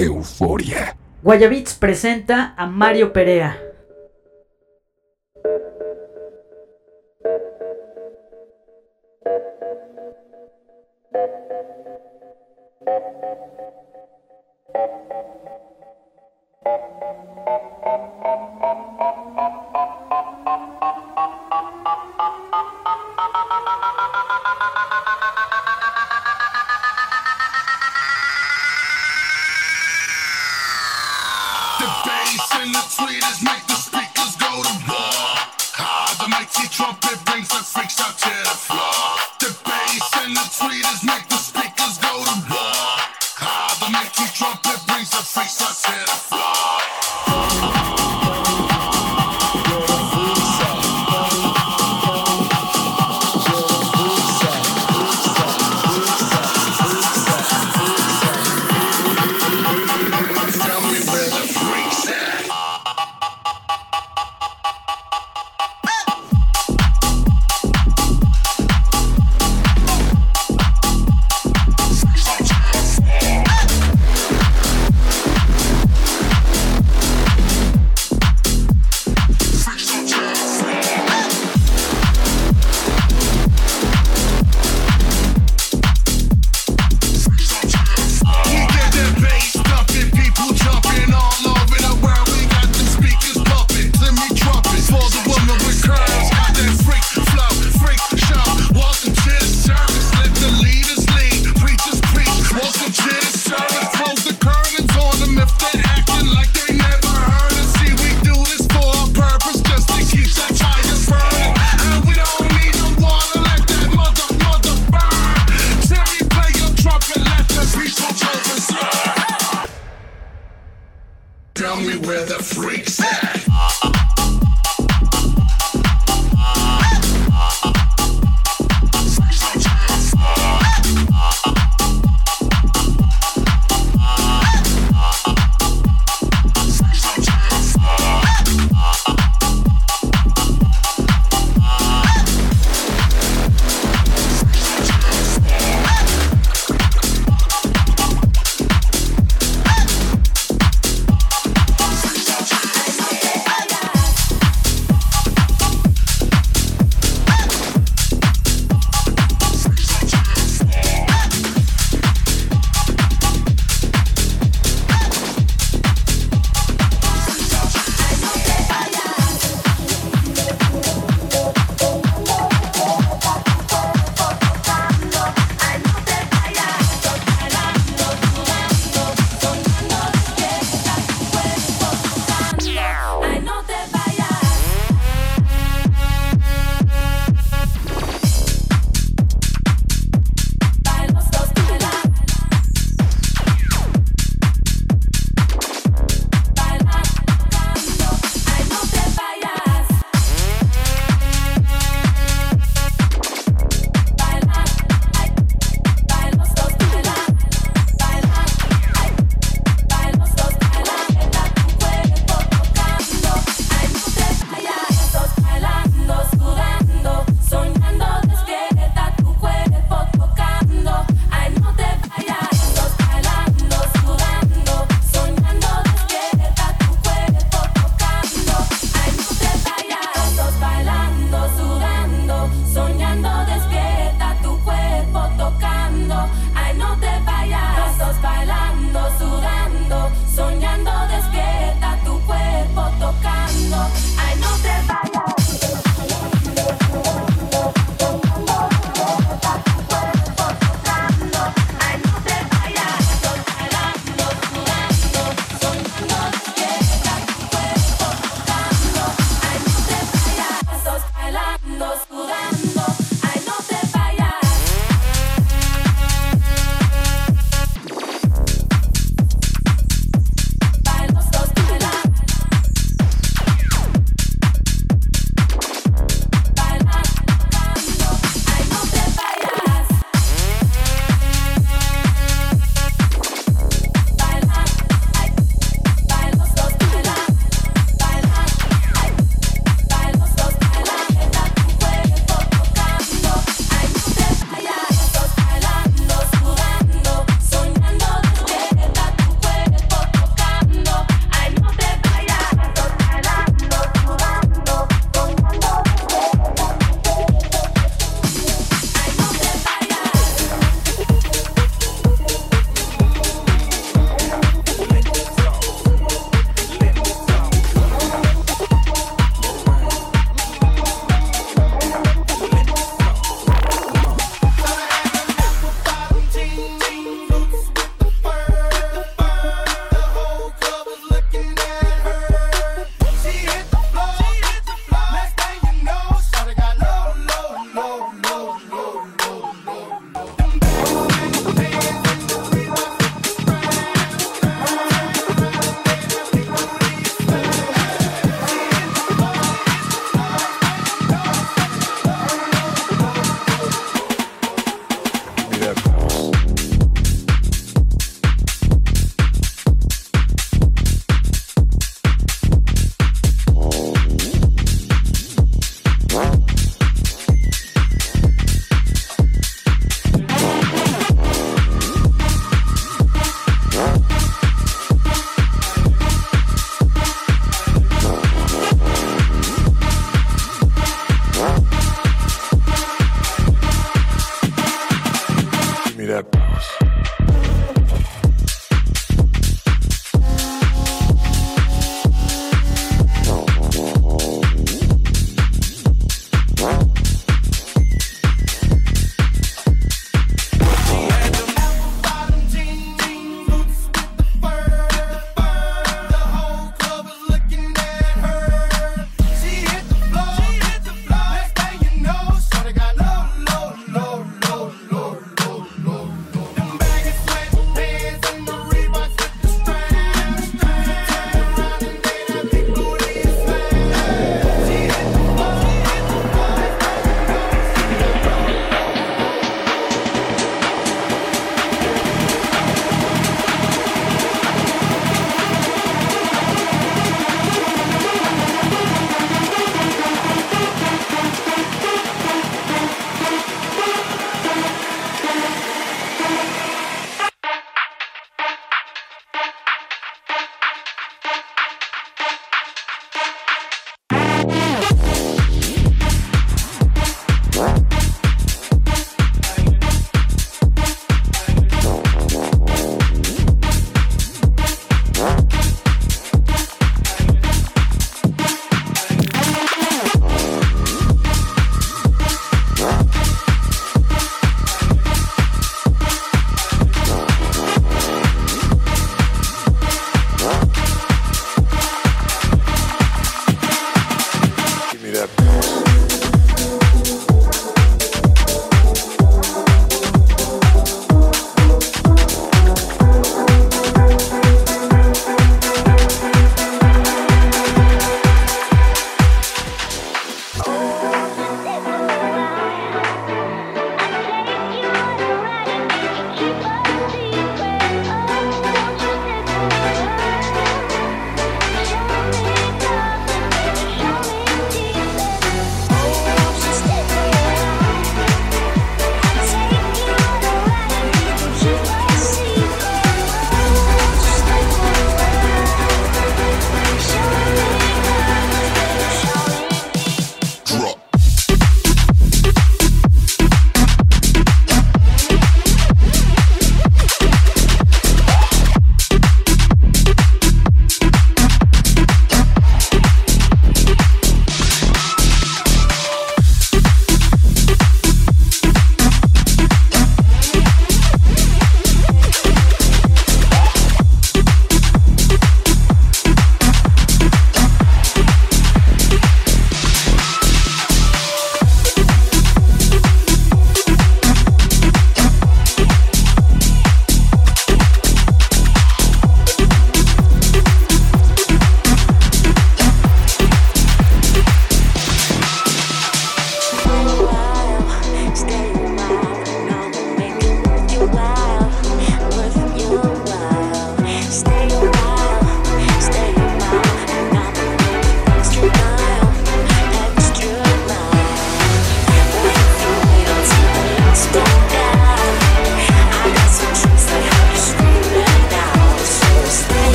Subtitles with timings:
[0.00, 0.96] Euforia.
[1.22, 3.69] Guayabits presenta a Mario Perea.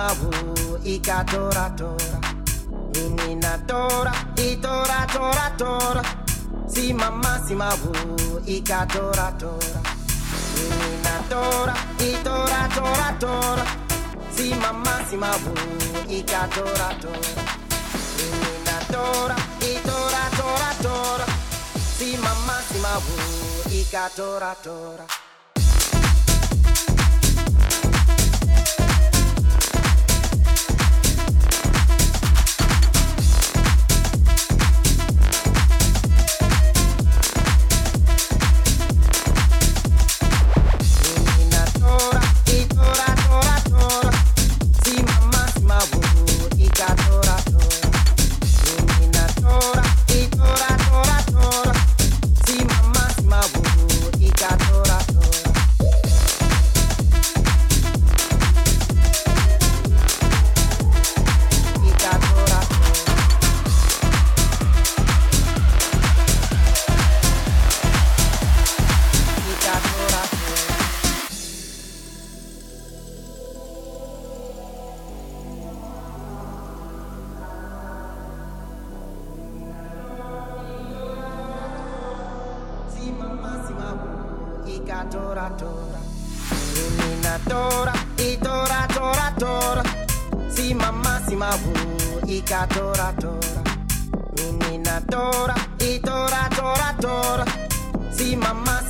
[0.00, 0.30] mawu
[0.84, 2.18] ikatora tora.
[3.02, 4.12] Ininatora
[4.48, 6.02] itora tora tora.
[6.72, 7.92] Simama simawu
[8.56, 9.80] ikatora tora.
[10.64, 11.74] Ininatora
[12.08, 13.64] itora tora tora.
[14.36, 15.52] Simama simawu
[16.18, 17.44] ikatora tora.
[18.24, 19.36] Ininatora
[19.72, 21.26] itora tora tora.
[21.98, 23.16] Simama simawu
[23.80, 25.06] ikatora tora.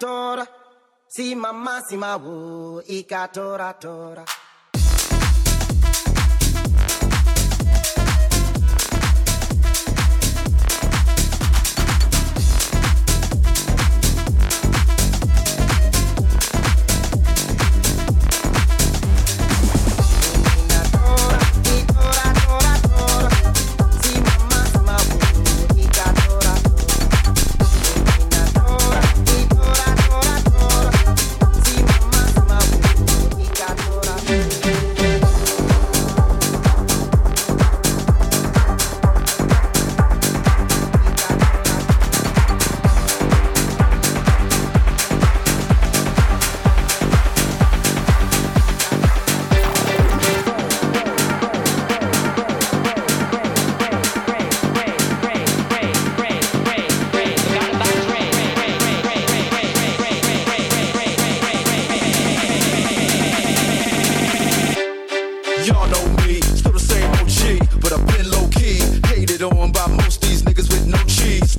[0.00, 0.46] tora.
[1.06, 4.24] Si mama si ma wo ikatora tora.
[4.24, 4.39] tora.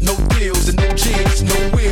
[0.01, 1.90] no deals and no jeans, no will.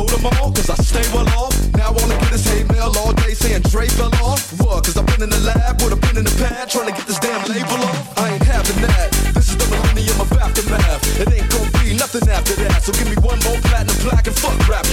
[0.00, 1.54] sold them all, cause I stay well off.
[1.76, 4.40] Now all I get is hate mail all day saying Dre fell off.
[4.60, 4.84] What?
[4.84, 7.06] Cause I've been in the lab with a pen in the pad trying to get
[7.06, 8.18] this damn label off.
[8.18, 9.12] I ain't having that.
[9.34, 11.02] This is the millennium of aftermath.
[11.20, 12.82] It ain't gonna be nothing after that.
[12.82, 14.89] So give me one more platinum plaque and fuck rap.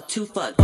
[0.00, 0.63] fuck, fuck.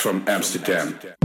[0.00, 1.19] From Amsterdam.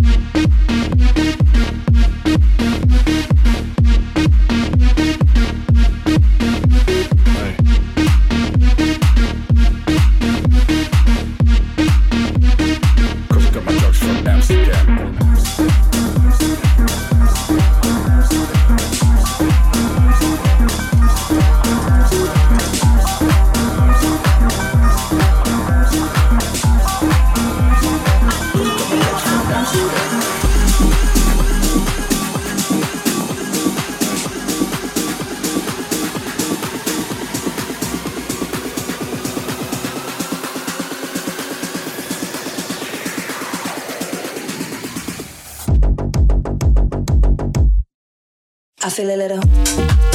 [48.96, 50.15] Feel a little.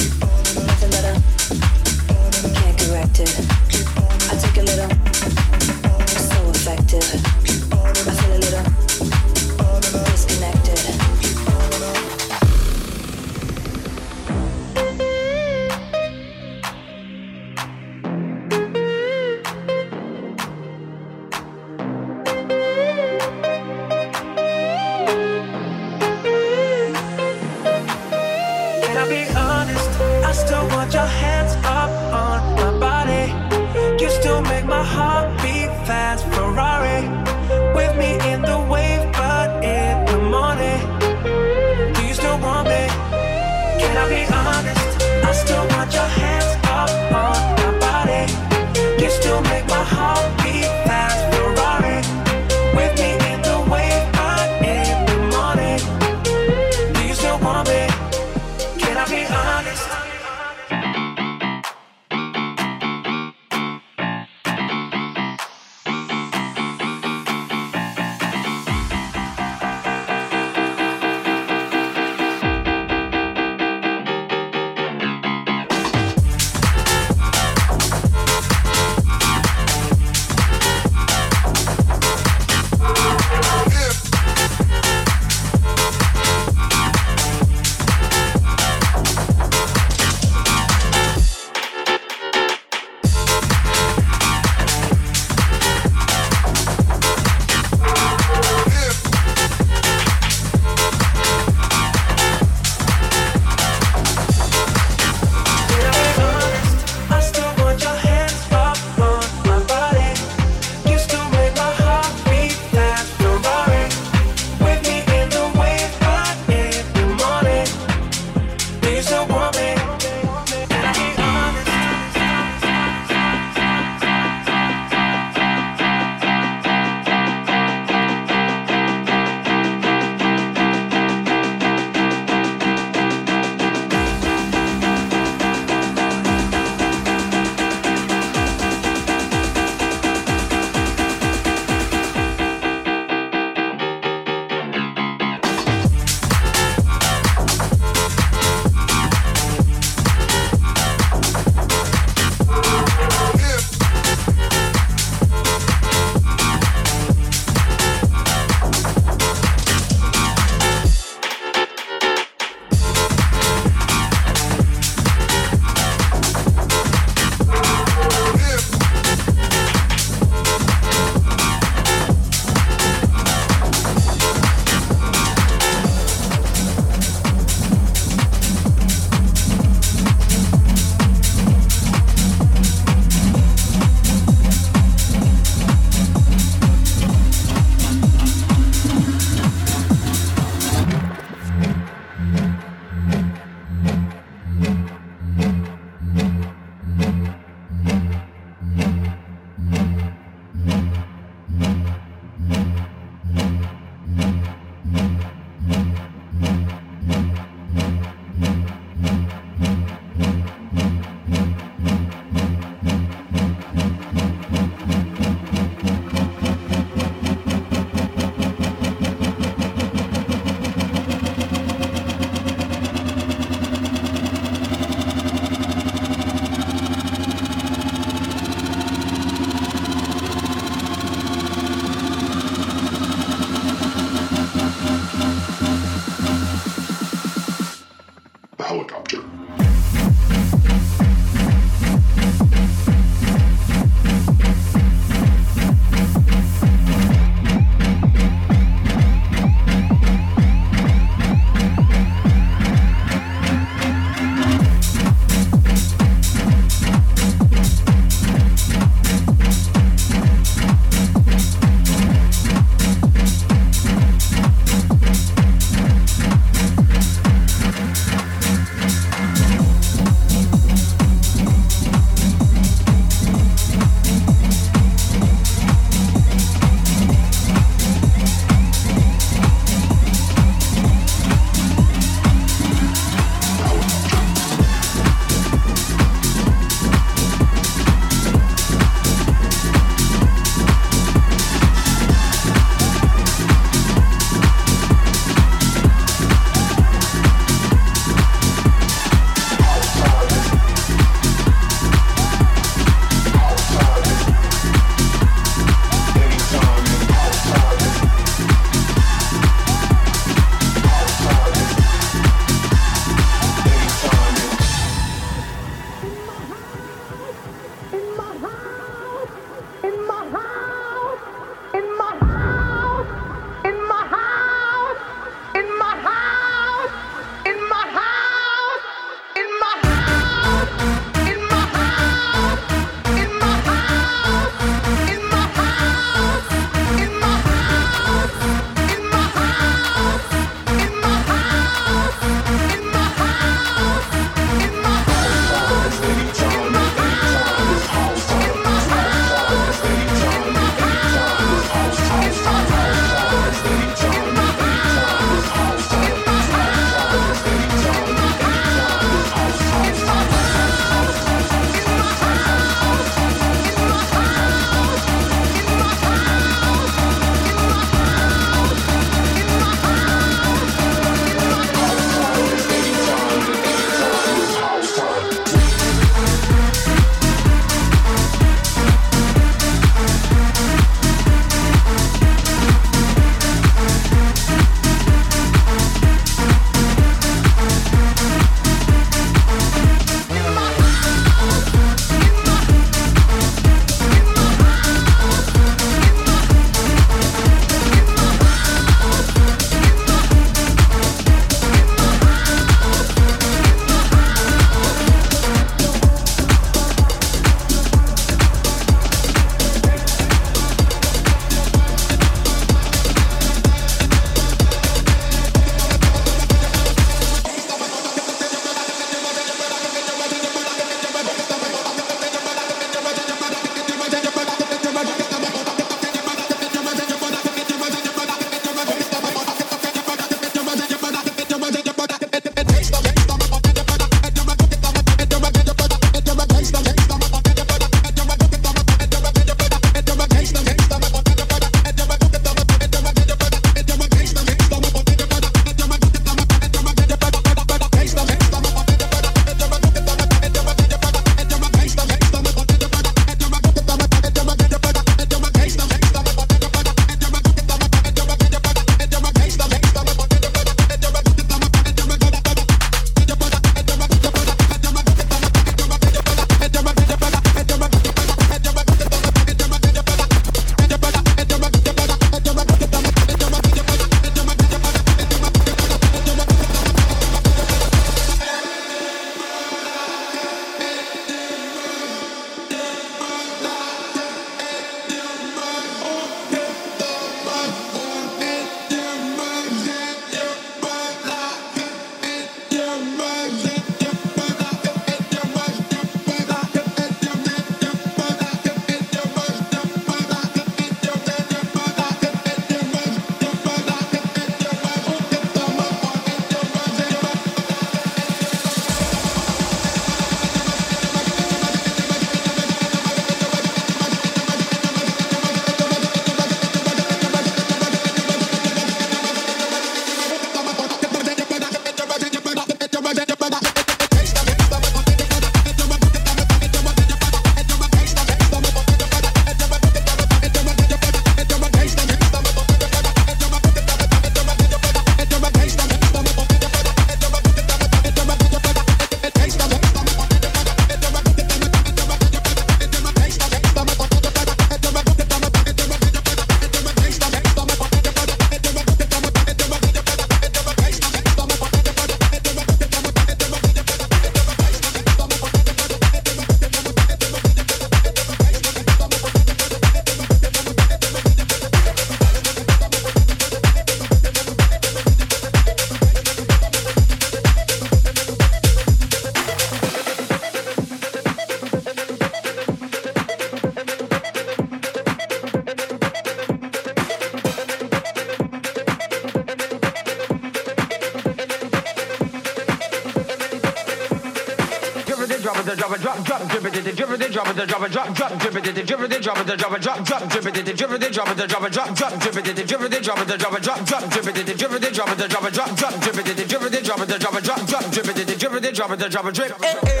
[587.61, 590.29] it, drop it, drop, drop, drip it, drip it, drop it, drop it, drop, drop,
[590.29, 593.19] drip it, drip it, drop it, drop it, drop, drop, drip it, drip it, drop
[593.19, 596.01] it, drop it, drop, drop, drip it, drip it, drop it, drop it, drop, drop,
[596.01, 598.91] drip it, drip it, drop it, drop it, drop, drop, drip it, drip it, drop
[598.91, 600.00] it, drop it, drip.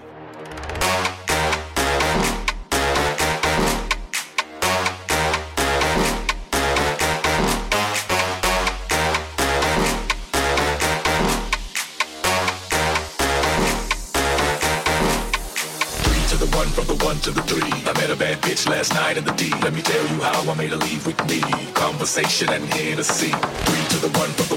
[20.61, 21.41] made a leave with me.
[21.73, 23.31] Conversation and here to see.
[23.31, 24.50] Three to the one for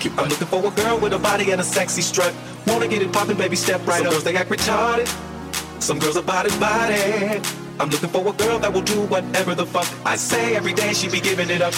[0.00, 2.34] Keep I'm looking for a girl with a body and a sexy strut.
[2.66, 4.12] Wanna get it poppin', baby, step right Some up.
[4.12, 5.06] Girls they act retarded.
[5.82, 7.42] Some girls are body body.
[7.78, 10.94] I'm looking for a girl that will do whatever the fuck I say every day.
[10.94, 11.74] She be giving it up.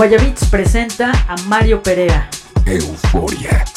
[0.00, 2.26] Guayabits presenta a Mario Perea.
[2.64, 3.69] Euforia.